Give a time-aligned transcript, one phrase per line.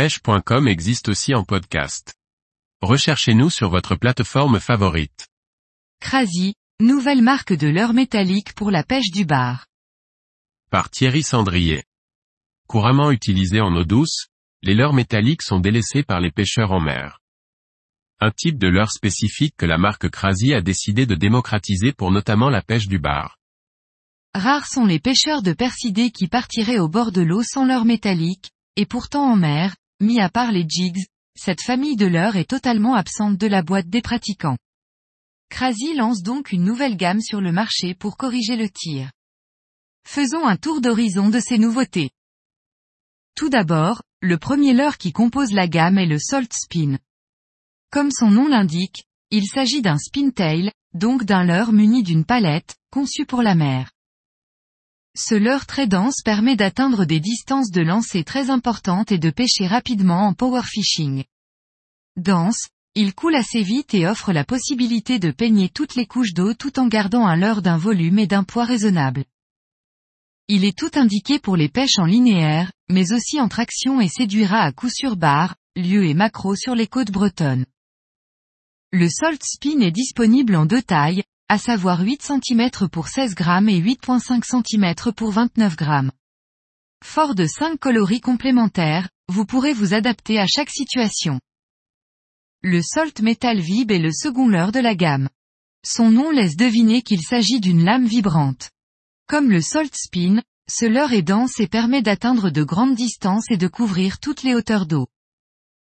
[0.00, 2.14] pêche.com existe aussi en podcast.
[2.80, 5.28] Recherchez-nous sur votre plateforme favorite.
[6.00, 9.66] Crazy, nouvelle marque de leurre métallique pour la pêche du bar.
[10.70, 11.84] Par Thierry Sandrier.
[12.66, 14.28] Couramment utilisés en eau douce,
[14.62, 17.18] les leurres métalliques sont délaissés par les pêcheurs en mer.
[18.20, 22.48] Un type de leurre spécifique que la marque Crazy a décidé de démocratiser pour notamment
[22.48, 23.36] la pêche du bar.
[24.34, 28.50] Rares sont les pêcheurs de persidés qui partiraient au bord de l'eau sans leurre métallique,
[28.76, 31.06] et pourtant en mer, mis à part les jigs,
[31.36, 34.58] cette famille de leurre est totalement absente de la boîte des pratiquants.
[35.50, 39.10] Crazy lance donc une nouvelle gamme sur le marché pour corriger le tir.
[40.06, 42.10] Faisons un tour d'horizon de ces nouveautés.
[43.34, 46.98] Tout d'abord, le premier leurre qui compose la gamme est le Salt Spin.
[47.90, 52.76] Comme son nom l'indique, il s'agit d'un spin tail, donc d'un leurre muni d'une palette,
[52.90, 53.90] conçu pour la mer.
[55.22, 59.66] Ce leurre très dense permet d'atteindre des distances de lancer très importantes et de pêcher
[59.66, 61.24] rapidement en power fishing.
[62.16, 66.54] Dense, il coule assez vite et offre la possibilité de peigner toutes les couches d'eau
[66.54, 69.26] tout en gardant un leurre d'un volume et d'un poids raisonnable.
[70.48, 74.60] Il est tout indiqué pour les pêches en linéaire, mais aussi en traction et séduira
[74.60, 77.66] à coup sur barre, lieu et macro sur les côtes bretonnes.
[78.90, 83.68] Le Salt Spin est disponible en deux tailles, à savoir 8 cm pour 16 grammes
[83.68, 86.12] et 8.5 cm pour 29 grammes.
[87.04, 91.40] Fort de 5 coloris complémentaires, vous pourrez vous adapter à chaque situation.
[92.62, 95.28] Le Salt Metal Vib est le second leurre de la gamme.
[95.84, 98.70] Son nom laisse deviner qu'il s'agit d'une lame vibrante.
[99.26, 103.56] Comme le Salt Spin, ce leurre est dense et permet d'atteindre de grandes distances et
[103.56, 105.08] de couvrir toutes les hauteurs d'eau.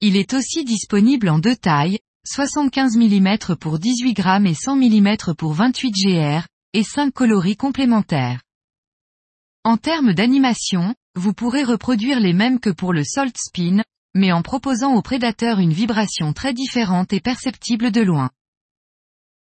[0.00, 5.34] Il est aussi disponible en deux tailles, 75 mm pour 18 grammes et 100 mm
[5.38, 8.42] pour 28 gr, et 5 coloris complémentaires.
[9.64, 13.82] En termes d'animation, vous pourrez reproduire les mêmes que pour le Salt Spin,
[14.14, 18.30] mais en proposant au prédateur une vibration très différente et perceptible de loin.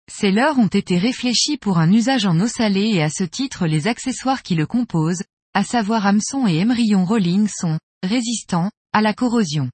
[0.09, 3.65] Ces leurres ont été réfléchis pour un usage en eau salée et à ce titre
[3.65, 5.23] les accessoires qui le composent,
[5.55, 9.69] à savoir hameçon et émerillon rolling sont résistants à la corrosion.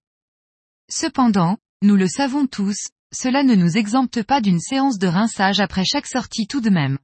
[0.89, 2.77] Cependant, nous le savons tous,
[3.13, 6.97] cela ne nous exempte pas d'une séance de rinçage après chaque sortie tout de même.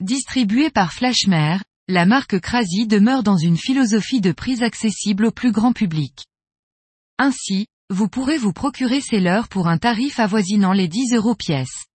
[0.00, 5.52] Distribuée par Flashmare, la marque Crazy demeure dans une philosophie de prise accessible au plus
[5.52, 6.26] grand public.
[7.18, 11.86] Ainsi, vous pourrez vous procurer ces leurres pour un tarif avoisinant les 10 euros pièce.